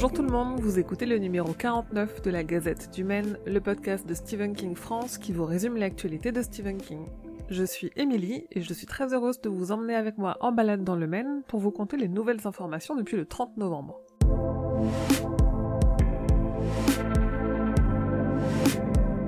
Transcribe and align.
Bonjour 0.00 0.12
tout 0.12 0.22
le 0.22 0.30
monde, 0.30 0.60
vous 0.60 0.78
écoutez 0.78 1.06
le 1.06 1.18
numéro 1.18 1.52
49 1.52 2.22
de 2.22 2.30
la 2.30 2.44
Gazette 2.44 2.94
du 2.94 3.02
Maine, 3.02 3.36
le 3.46 3.60
podcast 3.60 4.06
de 4.06 4.14
Stephen 4.14 4.54
King 4.54 4.76
France 4.76 5.18
qui 5.18 5.32
vous 5.32 5.44
résume 5.44 5.76
l'actualité 5.76 6.30
de 6.30 6.40
Stephen 6.40 6.78
King. 6.78 7.04
Je 7.50 7.64
suis 7.64 7.90
Émilie 7.96 8.46
et 8.52 8.60
je 8.60 8.72
suis 8.72 8.86
très 8.86 9.12
heureuse 9.12 9.40
de 9.40 9.48
vous 9.48 9.72
emmener 9.72 9.96
avec 9.96 10.16
moi 10.16 10.36
en 10.38 10.52
balade 10.52 10.84
dans 10.84 10.94
le 10.94 11.08
Maine 11.08 11.42
pour 11.48 11.58
vous 11.58 11.72
conter 11.72 11.96
les 11.96 12.06
nouvelles 12.06 12.46
informations 12.46 12.94
depuis 12.94 13.16
le 13.16 13.26
30 13.26 13.56
novembre. 13.56 14.00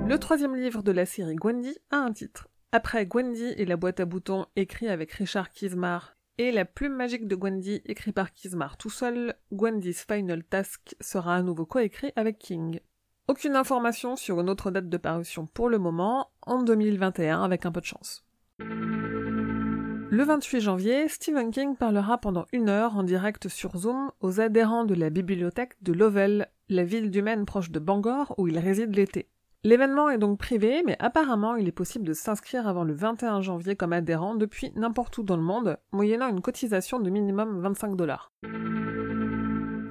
Le 0.07 0.17
troisième 0.17 0.55
livre 0.55 0.83
de 0.83 0.93
la 0.93 1.05
série 1.05 1.35
Gwendy 1.35 1.77
a 1.89 1.97
un 1.97 2.13
titre. 2.13 2.47
Après 2.71 3.05
Gwendy 3.05 3.55
et 3.57 3.65
la 3.65 3.75
boîte 3.75 3.99
à 3.99 4.05
boutons 4.05 4.45
écrit 4.55 4.87
avec 4.87 5.11
Richard 5.11 5.49
Kismar 5.49 6.15
et 6.37 6.51
La 6.51 6.65
plume 6.65 6.95
magique 6.95 7.27
de 7.27 7.35
Gwendy, 7.35 7.81
écrit 7.85 8.11
par 8.11 8.33
Kismar 8.33 8.77
tout 8.77 8.89
seul, 8.89 9.35
Gwendy's 9.51 10.03
Final 10.03 10.43
Task 10.43 10.95
sera 10.99 11.35
à 11.35 11.41
nouveau 11.41 11.65
coécrit 11.65 12.11
avec 12.15 12.39
King. 12.39 12.79
Aucune 13.27 13.55
information 13.55 14.15
sur 14.15 14.41
une 14.41 14.49
autre 14.49 14.71
date 14.71 14.89
de 14.89 14.97
parution 14.97 15.45
pour 15.45 15.69
le 15.69 15.77
moment, 15.77 16.31
en 16.41 16.63
2021 16.63 17.43
avec 17.43 17.65
un 17.65 17.71
peu 17.71 17.81
de 17.81 17.85
chance. 17.85 18.25
Le 18.59 20.23
28 20.23 20.59
janvier, 20.59 21.07
Stephen 21.07 21.51
King 21.51 21.75
parlera 21.75 22.17
pendant 22.17 22.45
une 22.51 22.67
heure 22.67 22.97
en 22.97 23.03
direct 23.03 23.47
sur 23.47 23.77
Zoom 23.77 24.11
aux 24.19 24.41
adhérents 24.41 24.83
de 24.83 24.93
la 24.93 25.09
bibliothèque 25.09 25.81
de 25.81 25.93
Lovell, 25.93 26.49
la 26.67 26.83
ville 26.83 27.11
du 27.11 27.21
Maine 27.21 27.45
proche 27.45 27.71
de 27.71 27.79
Bangor 27.79 28.35
où 28.37 28.47
il 28.47 28.59
réside 28.59 28.95
l'été. 28.95 29.29
L'événement 29.63 30.09
est 30.09 30.17
donc 30.17 30.39
privé, 30.39 30.81
mais 30.87 30.95
apparemment 30.99 31.55
il 31.55 31.67
est 31.67 31.71
possible 31.71 32.03
de 32.03 32.13
s'inscrire 32.13 32.67
avant 32.67 32.83
le 32.83 32.95
21 32.95 33.41
janvier 33.41 33.75
comme 33.75 33.93
adhérent 33.93 34.33
depuis 34.33 34.71
n'importe 34.75 35.15
où 35.19 35.23
dans 35.23 35.37
le 35.37 35.43
monde, 35.43 35.77
moyennant 35.91 36.29
une 36.29 36.41
cotisation 36.41 36.99
de 36.99 37.11
minimum 37.11 37.61
25 37.61 37.95
dollars. 37.95 38.31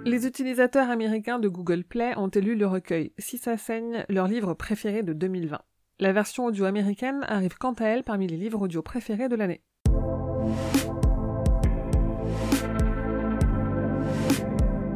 Les 0.05 0.27
utilisateurs 0.27 0.91
américains 0.91 1.39
de 1.39 1.47
Google 1.47 1.85
Play 1.85 2.15
ont 2.17 2.29
élu 2.29 2.57
le 2.57 2.67
recueil 2.67 3.13
Si 3.19 3.39
ça 3.39 3.57
saigne, 3.57 4.05
leur 4.09 4.27
livre 4.27 4.55
préféré 4.55 5.05
de 5.05 5.13
2020. 5.13 5.61
La 6.01 6.13
version 6.13 6.47
audio 6.47 6.65
américaine 6.65 7.25
arrive 7.29 7.57
quant 7.57 7.75
à 7.75 7.85
elle 7.85 8.03
parmi 8.03 8.27
les 8.27 8.39
livres 8.39 8.63
audio 8.63 8.83
préférés 8.83 9.29
de 9.29 9.37
l'année. 9.37 9.63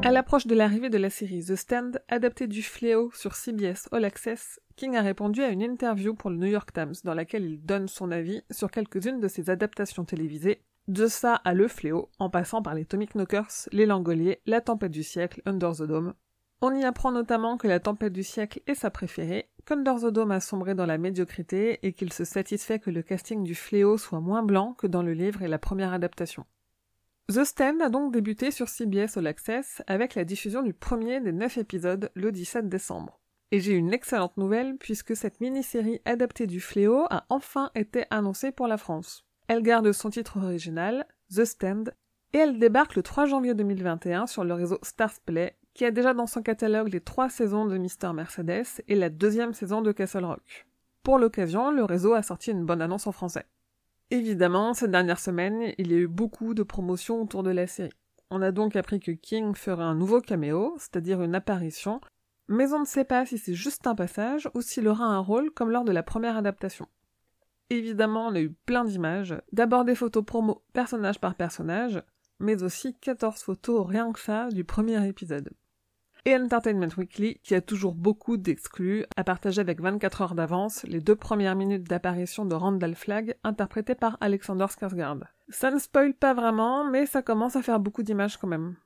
À 0.05 0.11
l'approche 0.11 0.47
de 0.47 0.55
l'arrivée 0.55 0.91
de 0.91 0.99
la 0.99 1.09
série 1.09 1.43
The 1.43 1.57
Stand, 1.57 2.03
adaptée 2.09 2.47
du 2.47 2.63
Fléau 2.63 3.11
sur 3.15 3.35
CBS 3.35 3.89
All 3.91 4.05
Access, 4.05 4.61
King 4.77 4.97
a 4.97 5.03
répondu 5.03 5.43
à 5.43 5.49
une 5.49 5.63
interview 5.63 6.15
pour 6.15 6.31
le 6.31 6.37
New 6.37 6.49
York 6.49 6.73
Times 6.73 6.95
dans 7.05 7.15
laquelle 7.15 7.45
il 7.45 7.65
donne 7.65 7.89
son 7.89 8.11
avis 8.11 8.43
sur 8.51 8.71
quelques-unes 8.71 9.21
de 9.21 9.29
ses 9.29 9.49
adaptations 9.51 10.05
télévisées, 10.05 10.63
de 10.89 11.07
ça 11.07 11.35
à 11.37 11.55
Le 11.55 11.69
Fléau, 11.69 12.11
en 12.19 12.29
passant 12.29 12.61
par 12.61 12.75
les 12.75 12.85
Tomic 12.85 13.15
Knockers, 13.15 13.69
Les 13.73 13.87
Langoliers, 13.87 14.41
La 14.47 14.61
Tempête 14.61 14.91
du 14.91 15.03
siècle, 15.03 15.43
Under 15.47 15.73
the 15.73 15.83
Dome. 15.83 16.15
On 16.61 16.75
y 16.75 16.85
apprend 16.85 17.13
notamment 17.13 17.57
que 17.57 17.69
La 17.69 17.79
Tempête 17.79 18.13
du 18.13 18.25
siècle 18.25 18.61
est 18.67 18.75
sa 18.75 18.91
préférée, 18.91 19.49
qu'Under 19.65 19.95
the 20.03 20.07
Dome 20.07 20.31
a 20.31 20.41
sombré 20.41 20.75
dans 20.75 20.87
la 20.87 20.99
médiocrité 20.99 21.87
et 21.87 21.93
qu'il 21.93 22.13
se 22.13 22.25
satisfait 22.25 22.79
que 22.79 22.91
le 22.91 23.03
casting 23.03 23.43
du 23.45 23.55
Fléau 23.55 23.97
soit 23.97 24.21
moins 24.21 24.43
blanc 24.43 24.75
que 24.75 24.87
dans 24.87 25.03
le 25.03 25.13
livre 25.13 25.43
et 25.43 25.49
la 25.49 25.59
première 25.59 25.93
adaptation. 25.93 26.45
The 27.29 27.45
Stand 27.45 27.81
a 27.81 27.89
donc 27.89 28.13
débuté 28.13 28.51
sur 28.51 28.69
CBS 28.69 29.17
All 29.17 29.27
Access 29.27 29.83
avec 29.87 30.15
la 30.15 30.25
diffusion 30.25 30.63
du 30.63 30.75
premier 30.75 31.21
des 31.21 31.33
neuf 31.33 31.57
épisodes 31.57 32.11
le 32.15 32.33
17 32.33 32.69
décembre. 32.69 33.21
Et 33.55 33.61
j'ai 33.61 33.75
une 33.75 33.93
excellente 33.93 34.37
nouvelle 34.37 34.77
puisque 34.79 35.15
cette 35.15 35.41
mini-série 35.41 36.01
adaptée 36.07 36.49
du 36.49 36.59
Fléau 36.61 37.07
a 37.09 37.25
enfin 37.29 37.71
été 37.77 38.05
annoncée 38.11 38.51
pour 38.51 38.67
la 38.67 38.79
France. 38.79 39.25
Elle 39.47 39.63
garde 39.63 39.93
son 39.93 40.11
titre 40.11 40.39
original, 40.43 41.07
The 41.33 41.45
Stand, 41.45 41.95
et 42.33 42.39
elle 42.39 42.59
débarque 42.59 42.97
le 42.97 43.05
3 43.05 43.27
janvier 43.27 43.55
2021 43.55 44.27
sur 44.27 44.43
le 44.43 44.55
réseau 44.55 44.81
Stars 44.83 45.21
Play, 45.25 45.57
qui 45.73 45.85
a 45.85 45.93
déjà 45.93 46.15
dans 46.15 46.27
son 46.27 46.43
catalogue 46.43 46.93
les 46.93 47.01
trois 47.01 47.29
saisons 47.29 47.65
de 47.65 47.79
Mister 47.79 48.13
Mercedes 48.13 48.83
et 48.89 48.97
la 48.97 49.09
deuxième 49.09 49.55
saison 49.55 49.83
de 49.83 49.93
Castle 49.93 50.25
Rock. 50.25 50.67
Pour 51.05 51.21
l'occasion, 51.21 51.71
le 51.71 51.85
réseau 51.85 52.15
a 52.15 52.25
sorti 52.25 52.51
une 52.51 52.67
bonne 52.67 52.83
annonce 52.83 53.07
en 53.07 53.13
français. 53.13 53.47
Évidemment, 54.11 54.75
cette 54.75 54.91
dernière 54.91 55.21
semaine, 55.21 55.73
il 55.79 55.93
y 55.93 55.95
a 55.95 55.99
eu 55.99 56.09
beaucoup 56.09 56.55
de 56.55 56.65
promotions 56.65 57.23
autour 57.23 57.45
de 57.45 57.51
la 57.51 57.69
série. 57.69 57.93
On 58.31 58.43
a 58.43 58.51
donc 58.51 58.75
appris 58.75 58.99
que 58.99 59.13
King 59.13 59.55
ferait 59.55 59.85
un 59.85 59.95
nouveau 59.95 60.21
caméo, 60.21 60.75
c'est-à-dire 60.77 61.23
une 61.23 61.37
apparition, 61.37 62.01
mais 62.49 62.73
on 62.73 62.81
ne 62.81 62.85
sait 62.85 63.05
pas 63.05 63.27
si 63.27 63.39
c'est 63.39 63.55
juste 63.55 63.87
un 63.87 63.95
passage 63.95 64.51
ou 64.55 64.61
s'il 64.61 64.89
aura 64.89 65.05
un 65.05 65.19
rôle 65.19 65.51
comme 65.51 65.71
lors 65.71 65.85
de 65.85 65.93
la 65.93 66.03
première 66.03 66.37
adaptation. 66.37 66.87
Évidemment, 67.71 68.29
on 68.29 68.35
a 68.35 68.41
eu 68.41 68.53
plein 68.67 68.85
d'images, 68.85 69.35
d'abord 69.53 69.85
des 69.85 69.95
photos 69.95 70.25
promo 70.25 70.63
personnage 70.73 71.19
par 71.21 71.35
personnage, 71.35 72.03
mais 72.39 72.63
aussi 72.63 72.95
14 73.01 73.43
photos 73.43 73.87
rien 73.87 74.13
que 74.13 74.21
ça 74.21 74.49
du 74.51 74.65
premier 74.65 75.07
épisode 75.09 75.51
et 76.25 76.37
Entertainment 76.37 76.89
Weekly, 76.97 77.39
qui 77.43 77.55
a 77.55 77.61
toujours 77.61 77.95
beaucoup 77.95 78.37
d'exclus, 78.37 79.05
a 79.17 79.25
partagé 79.25 79.61
avec 79.61 79.81
24 79.81 80.23
heures 80.23 80.35
d'avance 80.35 80.83
les 80.85 81.01
deux 81.01 81.17
premières 81.17 81.57
minutes 81.57 81.85
d'apparition 81.85 82.47
de 82.47 82.55
Randall 82.55 82.95
Flagg, 82.95 83.37
interprété 83.45 83.95
par 83.95 84.17
Alexander 84.21 84.65
Skarsgård. 84.65 85.25
Ça 85.51 85.71
ne 85.71 85.79
spoil 85.79 86.15
pas 86.15 86.33
vraiment, 86.33 86.89
mais 86.89 87.07
ça 87.07 87.23
commence 87.23 87.57
à 87.57 87.63
faire 87.63 87.81
beaucoup 87.81 88.03
d'images 88.03 88.39
quand 88.39 88.49
même. 88.49 88.77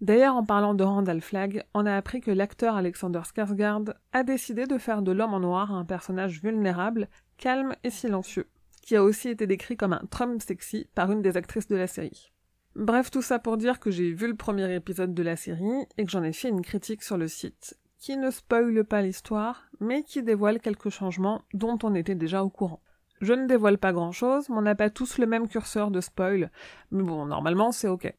D'ailleurs, 0.00 0.36
en 0.36 0.44
parlant 0.44 0.72
de 0.72 0.82
Randall 0.82 1.20
Flagg, 1.20 1.62
on 1.74 1.84
a 1.84 1.94
appris 1.94 2.22
que 2.22 2.30
l'acteur 2.30 2.74
Alexander 2.74 3.20
Skarsgård 3.20 3.94
a 4.12 4.22
décidé 4.22 4.66
de 4.66 4.78
faire 4.78 5.02
de 5.02 5.12
l'homme 5.12 5.34
en 5.34 5.40
noir 5.40 5.72
un 5.72 5.84
personnage 5.84 6.40
vulnérable, 6.40 7.08
calme 7.36 7.74
et 7.84 7.90
silencieux, 7.90 8.48
qui 8.82 8.96
a 8.96 9.04
aussi 9.04 9.28
été 9.28 9.46
décrit 9.46 9.76
comme 9.76 9.92
un 9.92 10.02
Trump 10.10 10.40
sexy 10.40 10.88
par 10.94 11.12
une 11.12 11.20
des 11.20 11.36
actrices 11.36 11.68
de 11.68 11.76
la 11.76 11.86
série. 11.86 12.32
Bref, 12.76 13.10
tout 13.10 13.20
ça 13.20 13.38
pour 13.38 13.58
dire 13.58 13.78
que 13.78 13.90
j'ai 13.90 14.12
vu 14.12 14.26
le 14.26 14.36
premier 14.36 14.74
épisode 14.74 15.12
de 15.12 15.22
la 15.22 15.36
série 15.36 15.86
et 15.98 16.04
que 16.04 16.10
j'en 16.10 16.22
ai 16.22 16.32
fait 16.32 16.48
une 16.48 16.62
critique 16.62 17.02
sur 17.02 17.18
le 17.18 17.28
site, 17.28 17.76
qui 17.98 18.16
ne 18.16 18.30
spoile 18.30 18.84
pas 18.84 19.02
l'histoire, 19.02 19.66
mais 19.80 20.02
qui 20.02 20.22
dévoile 20.22 20.60
quelques 20.60 20.88
changements 20.88 21.42
dont 21.52 21.78
on 21.82 21.94
était 21.94 22.14
déjà 22.14 22.42
au 22.42 22.48
courant. 22.48 22.80
Je 23.20 23.34
ne 23.34 23.46
dévoile 23.46 23.76
pas 23.76 23.92
grand 23.92 24.12
chose, 24.12 24.48
mais 24.48 24.56
on 24.56 24.62
n'a 24.62 24.74
pas 24.74 24.88
tous 24.88 25.18
le 25.18 25.26
même 25.26 25.46
curseur 25.46 25.90
de 25.90 26.00
spoil, 26.00 26.50
mais 26.90 27.02
bon, 27.02 27.26
normalement 27.26 27.70
c'est 27.70 27.88
ok. 27.88 28.14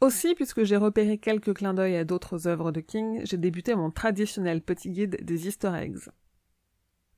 Aussi, 0.00 0.34
puisque 0.34 0.64
j'ai 0.64 0.78
repéré 0.78 1.18
quelques 1.18 1.52
clins 1.52 1.74
d'œil 1.74 1.96
à 1.96 2.04
d'autres 2.04 2.48
œuvres 2.48 2.72
de 2.72 2.80
King, 2.80 3.20
j'ai 3.24 3.36
débuté 3.36 3.74
mon 3.74 3.90
traditionnel 3.90 4.62
petit 4.62 4.90
guide 4.90 5.18
des 5.22 5.46
easter 5.46 5.72
eggs. 5.74 6.08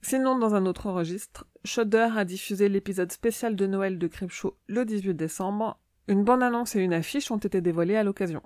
Sinon, 0.00 0.36
dans 0.36 0.56
un 0.56 0.66
autre 0.66 0.90
registre, 0.90 1.46
Shudder 1.64 2.08
a 2.16 2.24
diffusé 2.24 2.68
l'épisode 2.68 3.12
spécial 3.12 3.54
de 3.54 3.68
Noël 3.68 4.00
de 4.00 4.08
Creepshow 4.08 4.56
le 4.66 4.84
18 4.84 5.14
décembre, 5.14 5.78
une 6.08 6.24
bande-annonce 6.24 6.74
et 6.74 6.80
une 6.80 6.92
affiche 6.92 7.30
ont 7.30 7.36
été 7.36 7.60
dévoilées 7.60 7.96
à 7.96 8.02
l'occasion. 8.02 8.42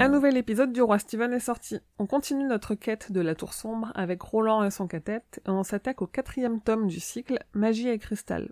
Un 0.00 0.08
nouvel 0.08 0.38
épisode 0.38 0.72
du 0.72 0.80
Roi 0.80 0.98
Steven 0.98 1.34
est 1.34 1.38
sorti. 1.38 1.78
On 1.98 2.06
continue 2.06 2.44
notre 2.44 2.74
quête 2.74 3.12
de 3.12 3.20
la 3.20 3.34
Tour 3.34 3.52
Sombre 3.52 3.92
avec 3.94 4.22
Roland 4.22 4.64
et 4.64 4.70
son 4.70 4.86
cathète 4.86 5.42
et 5.46 5.50
on 5.50 5.62
s'attaque 5.62 6.00
au 6.00 6.06
quatrième 6.06 6.62
tome 6.62 6.86
du 6.86 6.98
cycle 6.98 7.38
Magie 7.52 7.88
et 7.88 7.98
Cristal. 7.98 8.50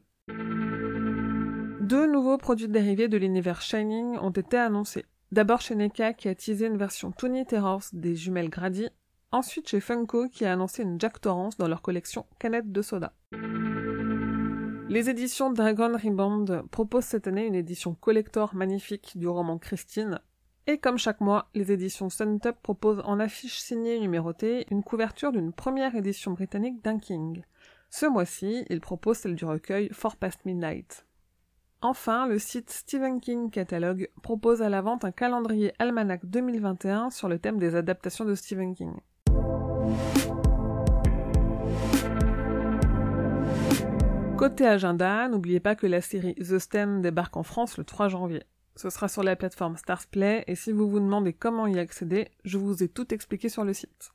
Deux 1.90 2.06
nouveaux 2.06 2.38
produits 2.38 2.68
dérivés 2.68 3.08
de 3.08 3.16
l'univers 3.16 3.62
Shining 3.62 4.16
ont 4.18 4.30
été 4.30 4.56
annoncés. 4.56 5.06
D'abord 5.32 5.60
chez 5.60 5.74
NECA 5.74 6.12
qui 6.12 6.28
a 6.28 6.36
teasé 6.36 6.66
une 6.66 6.76
version 6.76 7.10
Tony 7.10 7.44
Terrors 7.44 7.82
des 7.92 8.14
jumelles 8.14 8.48
Grady, 8.48 8.90
ensuite 9.32 9.68
chez 9.68 9.80
Funko 9.80 10.28
qui 10.28 10.44
a 10.44 10.52
annoncé 10.52 10.84
une 10.84 11.00
Jack 11.00 11.20
Torrance 11.20 11.56
dans 11.56 11.66
leur 11.66 11.82
collection 11.82 12.26
Canette 12.38 12.70
de 12.70 12.80
soda. 12.80 13.12
Les 14.88 15.10
éditions 15.10 15.52
Dragon 15.52 15.96
Rebound 16.00 16.62
proposent 16.70 17.06
cette 17.06 17.26
année 17.26 17.46
une 17.46 17.56
édition 17.56 17.94
collector 17.94 18.54
magnifique 18.54 19.14
du 19.16 19.26
roman 19.26 19.58
Christine. 19.58 20.20
Et 20.68 20.78
comme 20.78 20.98
chaque 20.98 21.20
mois, 21.20 21.48
les 21.56 21.72
éditions 21.72 22.08
Suntop 22.08 22.56
proposent 22.62 23.02
en 23.04 23.18
affiche 23.18 23.58
signée 23.58 23.98
numérotée 23.98 24.64
une 24.70 24.84
couverture 24.84 25.32
d'une 25.32 25.52
première 25.52 25.96
édition 25.96 26.30
britannique 26.30 26.84
d'un 26.84 27.00
King. 27.00 27.42
Ce 27.92 28.06
mois-ci, 28.06 28.64
ils 28.70 28.80
proposent 28.80 29.18
celle 29.18 29.34
du 29.34 29.44
recueil 29.44 29.88
For 29.92 30.16
Past 30.16 30.44
Midnight. 30.44 31.06
Enfin, 31.82 32.28
le 32.28 32.38
site 32.38 32.70
Stephen 32.70 33.20
King 33.20 33.50
Catalogue 33.50 34.08
propose 34.22 34.62
à 34.62 34.68
la 34.68 34.80
vente 34.80 35.04
un 35.04 35.10
calendrier 35.10 35.72
almanach 35.80 36.24
2021 36.24 37.10
sur 37.10 37.28
le 37.28 37.40
thème 37.40 37.58
des 37.58 37.74
adaptations 37.74 38.24
de 38.24 38.36
Stephen 38.36 38.74
King. 38.74 38.92
Côté 44.38 44.66
agenda, 44.66 45.28
n'oubliez 45.28 45.58
pas 45.58 45.74
que 45.74 45.88
la 45.88 46.00
série 46.00 46.36
The 46.36 46.60
Stand 46.60 47.02
débarque 47.02 47.36
en 47.36 47.42
France 47.42 47.76
le 47.76 47.82
3 47.82 48.08
janvier. 48.08 48.44
Ce 48.76 48.88
sera 48.88 49.08
sur 49.08 49.24
la 49.24 49.34
plateforme 49.34 49.76
Starsplay 49.76 50.44
et 50.46 50.54
si 50.54 50.70
vous 50.70 50.88
vous 50.88 51.00
demandez 51.00 51.32
comment 51.32 51.66
y 51.66 51.78
accéder, 51.78 52.28
je 52.44 52.56
vous 52.56 52.84
ai 52.84 52.88
tout 52.88 53.12
expliqué 53.12 53.48
sur 53.48 53.64
le 53.64 53.72
site. 53.72 54.12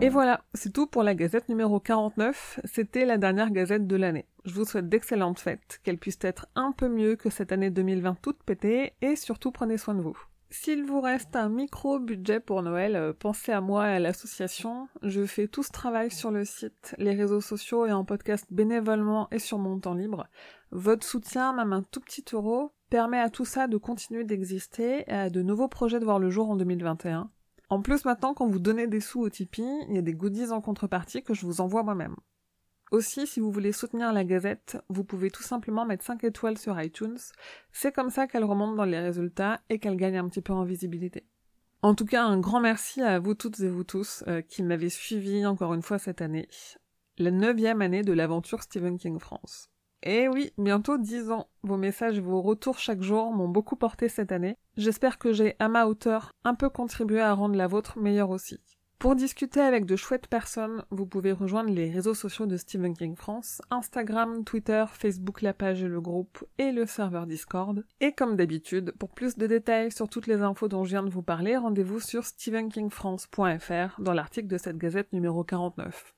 Et 0.00 0.10
voilà, 0.10 0.44
c'est 0.54 0.72
tout 0.72 0.86
pour 0.86 1.02
la 1.02 1.16
gazette 1.16 1.48
numéro 1.48 1.80
49. 1.80 2.60
C'était 2.64 3.04
la 3.04 3.18
dernière 3.18 3.50
gazette 3.50 3.88
de 3.88 3.96
l'année. 3.96 4.26
Je 4.44 4.54
vous 4.54 4.64
souhaite 4.64 4.88
d'excellentes 4.88 5.40
fêtes, 5.40 5.80
qu'elles 5.82 5.98
puissent 5.98 6.20
être 6.20 6.46
un 6.54 6.70
peu 6.70 6.88
mieux 6.88 7.16
que 7.16 7.30
cette 7.30 7.50
année 7.50 7.70
2020 7.70 8.16
toute 8.22 8.40
pétée, 8.44 8.92
et 9.02 9.16
surtout 9.16 9.50
prenez 9.50 9.76
soin 9.76 9.96
de 9.96 10.00
vous. 10.00 10.16
S'il 10.50 10.84
vous 10.84 11.00
reste 11.00 11.34
un 11.34 11.48
micro 11.48 11.98
budget 11.98 12.38
pour 12.38 12.62
Noël, 12.62 12.94
euh, 12.94 13.12
pensez 13.12 13.50
à 13.50 13.60
moi 13.60 13.88
et 13.88 13.94
à 13.94 13.98
l'association. 13.98 14.88
Je 15.02 15.26
fais 15.26 15.48
tout 15.48 15.64
ce 15.64 15.72
travail 15.72 16.12
sur 16.12 16.30
le 16.30 16.44
site, 16.44 16.94
les 16.98 17.14
réseaux 17.14 17.40
sociaux 17.40 17.84
et 17.84 17.92
en 17.92 18.04
podcast 18.04 18.46
bénévolement 18.50 19.28
et 19.32 19.40
sur 19.40 19.58
mon 19.58 19.80
temps 19.80 19.94
libre. 19.94 20.28
Votre 20.70 21.04
soutien, 21.04 21.52
même 21.52 21.72
un 21.72 21.82
tout 21.82 22.00
petit 22.00 22.24
euro, 22.32 22.70
permet 22.88 23.18
à 23.18 23.30
tout 23.30 23.44
ça 23.44 23.66
de 23.66 23.76
continuer 23.76 24.22
d'exister 24.22 25.04
et 25.08 25.12
à 25.12 25.28
de 25.28 25.42
nouveaux 25.42 25.68
projets 25.68 25.98
de 25.98 26.04
voir 26.04 26.20
le 26.20 26.30
jour 26.30 26.48
en 26.50 26.56
2021. 26.56 27.30
En 27.70 27.82
plus, 27.82 28.04
maintenant, 28.04 28.32
quand 28.32 28.46
vous 28.46 28.58
donnez 28.58 28.86
des 28.86 29.00
sous 29.00 29.20
au 29.20 29.28
Tipeee, 29.28 29.84
il 29.88 29.94
y 29.94 29.98
a 29.98 30.02
des 30.02 30.14
goodies 30.14 30.52
en 30.52 30.60
contrepartie 30.60 31.22
que 31.22 31.34
je 31.34 31.44
vous 31.44 31.60
envoie 31.60 31.82
moi-même. 31.82 32.16
Aussi, 32.90 33.26
si 33.26 33.40
vous 33.40 33.52
voulez 33.52 33.72
soutenir 33.72 34.14
la 34.14 34.24
Gazette, 34.24 34.78
vous 34.88 35.04
pouvez 35.04 35.30
tout 35.30 35.42
simplement 35.42 35.84
mettre 35.84 36.04
5 36.04 36.24
étoiles 36.24 36.56
sur 36.56 36.80
iTunes. 36.80 37.18
C'est 37.70 37.94
comme 37.94 38.08
ça 38.08 38.26
qu'elle 38.26 38.44
remonte 38.44 38.76
dans 38.76 38.86
les 38.86 38.98
résultats 38.98 39.60
et 39.68 39.78
qu'elle 39.78 39.96
gagne 39.96 40.16
un 40.16 40.28
petit 40.28 40.40
peu 40.40 40.54
en 40.54 40.64
visibilité. 40.64 41.26
En 41.82 41.94
tout 41.94 42.06
cas, 42.06 42.24
un 42.24 42.40
grand 42.40 42.60
merci 42.60 43.02
à 43.02 43.18
vous 43.18 43.34
toutes 43.34 43.60
et 43.60 43.68
vous 43.68 43.84
tous 43.84 44.24
euh, 44.26 44.40
qui 44.40 44.62
m'avez 44.62 44.88
suivi 44.88 45.44
encore 45.44 45.74
une 45.74 45.82
fois 45.82 45.98
cette 45.98 46.22
année. 46.22 46.48
La 47.18 47.30
neuvième 47.30 47.82
année 47.82 48.02
de 48.02 48.12
l'aventure 48.14 48.62
Stephen 48.62 48.96
King 48.96 49.18
France. 49.18 49.70
Et 50.02 50.28
oui, 50.28 50.52
bientôt 50.58 50.96
10 50.96 51.30
ans. 51.30 51.48
Vos 51.62 51.76
messages 51.76 52.18
et 52.18 52.22
vos 52.22 52.40
retours 52.40 52.78
chaque 52.78 53.02
jour 53.02 53.32
m'ont 53.32 53.48
beaucoup 53.48 53.76
porté 53.76 54.08
cette 54.08 54.32
année. 54.32 54.56
J'espère 54.76 55.18
que 55.18 55.32
j'ai, 55.32 55.56
à 55.58 55.68
ma 55.68 55.86
hauteur, 55.86 56.30
un 56.44 56.54
peu 56.54 56.68
contribué 56.68 57.20
à 57.20 57.32
rendre 57.32 57.56
la 57.56 57.66
vôtre 57.66 57.98
meilleure 57.98 58.30
aussi. 58.30 58.60
Pour 58.98 59.14
discuter 59.14 59.60
avec 59.60 59.86
de 59.86 59.94
chouettes 59.94 60.26
personnes, 60.26 60.84
vous 60.90 61.06
pouvez 61.06 61.30
rejoindre 61.30 61.70
les 61.70 61.88
réseaux 61.88 62.14
sociaux 62.14 62.46
de 62.46 62.56
Stephen 62.56 62.96
King 62.96 63.14
France, 63.14 63.62
Instagram, 63.70 64.42
Twitter, 64.42 64.84
Facebook, 64.92 65.40
la 65.40 65.54
page 65.54 65.84
et 65.84 65.88
le 65.88 66.00
groupe, 66.00 66.44
et 66.58 66.72
le 66.72 66.84
serveur 66.84 67.26
Discord. 67.26 67.84
Et 68.00 68.12
comme 68.12 68.34
d'habitude, 68.34 68.92
pour 68.98 69.10
plus 69.10 69.36
de 69.36 69.46
détails 69.46 69.92
sur 69.92 70.08
toutes 70.08 70.26
les 70.26 70.42
infos 70.42 70.66
dont 70.66 70.82
je 70.82 70.90
viens 70.90 71.04
de 71.04 71.10
vous 71.10 71.22
parler, 71.22 71.56
rendez-vous 71.56 72.00
sur 72.00 72.24
stephenkingfrance.fr 72.24 74.00
dans 74.00 74.14
l'article 74.14 74.48
de 74.48 74.58
cette 74.58 74.78
gazette 74.78 75.12
numéro 75.12 75.44
49. 75.44 76.16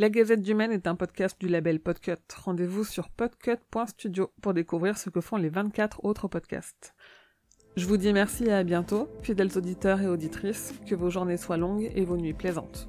La 0.00 0.08
Gazette 0.08 0.40
du 0.40 0.54
Maine 0.54 0.72
est 0.72 0.86
un 0.86 0.94
podcast 0.94 1.38
du 1.38 1.46
label 1.46 1.78
Podcut. 1.78 2.14
Rendez-vous 2.34 2.84
sur 2.84 3.10
podcut.studio 3.10 4.32
pour 4.40 4.54
découvrir 4.54 4.96
ce 4.96 5.10
que 5.10 5.20
font 5.20 5.36
les 5.36 5.50
24 5.50 6.06
autres 6.06 6.26
podcasts. 6.26 6.94
Je 7.76 7.84
vous 7.84 7.98
dis 7.98 8.14
merci 8.14 8.44
et 8.44 8.52
à 8.54 8.64
bientôt, 8.64 9.10
fidèles 9.20 9.58
auditeurs 9.58 10.00
et 10.00 10.06
auditrices, 10.06 10.72
que 10.88 10.94
vos 10.94 11.10
journées 11.10 11.36
soient 11.36 11.58
longues 11.58 11.92
et 11.94 12.06
vos 12.06 12.16
nuits 12.16 12.32
plaisantes. 12.32 12.88